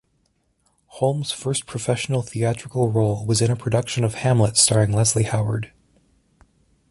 Holm's 0.97 1.31
first 1.31 1.67
professional 1.67 2.23
theatrical 2.23 2.91
role 2.91 3.23
was 3.23 3.39
in 3.39 3.51
a 3.51 3.55
production 3.55 4.03
of 4.03 4.15
"Hamlet" 4.15 4.57
starring 4.57 4.91
Leslie 4.91 5.25
Howard. 5.25 5.71